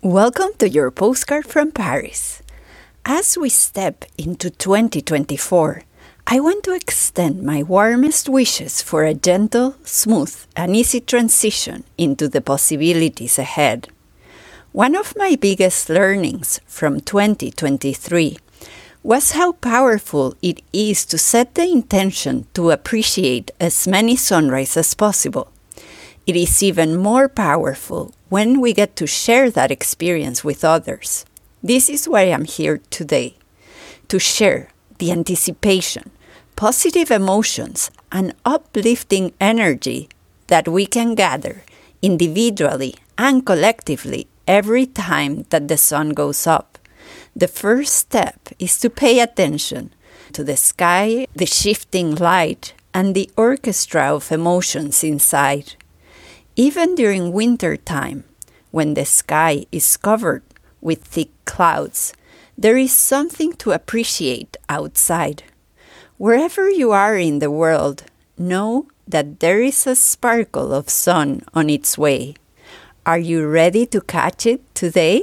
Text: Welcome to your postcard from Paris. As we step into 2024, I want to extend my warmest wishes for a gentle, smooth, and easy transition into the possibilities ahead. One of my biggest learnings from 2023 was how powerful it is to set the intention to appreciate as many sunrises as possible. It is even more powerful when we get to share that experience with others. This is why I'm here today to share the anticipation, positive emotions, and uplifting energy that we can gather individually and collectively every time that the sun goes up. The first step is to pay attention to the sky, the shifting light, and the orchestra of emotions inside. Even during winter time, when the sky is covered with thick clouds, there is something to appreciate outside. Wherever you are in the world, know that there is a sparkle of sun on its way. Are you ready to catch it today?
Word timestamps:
Welcome 0.00 0.50
to 0.58 0.68
your 0.68 0.92
postcard 0.92 1.44
from 1.44 1.72
Paris. 1.72 2.40
As 3.04 3.36
we 3.36 3.48
step 3.48 4.04
into 4.16 4.48
2024, 4.48 5.82
I 6.24 6.38
want 6.38 6.62
to 6.64 6.72
extend 6.72 7.42
my 7.42 7.64
warmest 7.64 8.28
wishes 8.28 8.80
for 8.80 9.02
a 9.02 9.12
gentle, 9.12 9.74
smooth, 9.82 10.36
and 10.54 10.76
easy 10.76 11.00
transition 11.00 11.82
into 11.98 12.28
the 12.28 12.40
possibilities 12.40 13.40
ahead. 13.40 13.88
One 14.70 14.94
of 14.94 15.16
my 15.16 15.34
biggest 15.34 15.88
learnings 15.90 16.60
from 16.64 17.00
2023 17.00 18.38
was 19.02 19.32
how 19.32 19.50
powerful 19.50 20.36
it 20.40 20.62
is 20.72 21.04
to 21.06 21.18
set 21.18 21.56
the 21.56 21.66
intention 21.66 22.46
to 22.54 22.70
appreciate 22.70 23.50
as 23.58 23.88
many 23.88 24.14
sunrises 24.14 24.76
as 24.76 24.94
possible. 24.94 25.50
It 26.28 26.36
is 26.36 26.62
even 26.62 26.98
more 26.98 27.26
powerful 27.26 28.12
when 28.28 28.60
we 28.60 28.74
get 28.74 28.96
to 28.96 29.06
share 29.06 29.50
that 29.50 29.70
experience 29.70 30.44
with 30.44 30.62
others. 30.62 31.24
This 31.62 31.88
is 31.88 32.06
why 32.06 32.24
I'm 32.24 32.44
here 32.44 32.82
today 32.90 33.36
to 34.08 34.18
share 34.18 34.68
the 34.98 35.10
anticipation, 35.10 36.10
positive 36.54 37.10
emotions, 37.10 37.90
and 38.12 38.34
uplifting 38.44 39.32
energy 39.40 40.10
that 40.48 40.68
we 40.68 40.84
can 40.84 41.14
gather 41.14 41.62
individually 42.02 42.96
and 43.16 43.46
collectively 43.46 44.26
every 44.46 44.84
time 44.84 45.46
that 45.48 45.68
the 45.68 45.78
sun 45.78 46.10
goes 46.10 46.46
up. 46.46 46.76
The 47.34 47.48
first 47.48 47.94
step 47.94 48.50
is 48.58 48.78
to 48.80 48.90
pay 48.90 49.20
attention 49.20 49.94
to 50.34 50.44
the 50.44 50.58
sky, 50.58 51.26
the 51.34 51.46
shifting 51.46 52.14
light, 52.16 52.74
and 52.92 53.14
the 53.14 53.30
orchestra 53.34 54.14
of 54.14 54.30
emotions 54.30 55.02
inside. 55.02 55.72
Even 56.58 56.96
during 56.96 57.30
winter 57.30 57.76
time, 57.76 58.24
when 58.72 58.94
the 58.94 59.04
sky 59.04 59.64
is 59.70 59.96
covered 59.96 60.42
with 60.80 61.04
thick 61.04 61.30
clouds, 61.44 62.12
there 62.58 62.76
is 62.76 62.90
something 62.90 63.52
to 63.62 63.70
appreciate 63.70 64.56
outside. 64.68 65.44
Wherever 66.16 66.68
you 66.68 66.90
are 66.90 67.14
in 67.14 67.38
the 67.38 67.48
world, 67.48 68.02
know 68.36 68.88
that 69.06 69.38
there 69.38 69.62
is 69.62 69.86
a 69.86 69.94
sparkle 69.94 70.74
of 70.74 70.90
sun 70.90 71.42
on 71.54 71.70
its 71.70 71.96
way. 71.96 72.34
Are 73.06 73.20
you 73.22 73.46
ready 73.46 73.86
to 73.94 74.00
catch 74.00 74.44
it 74.44 74.58
today? 74.74 75.22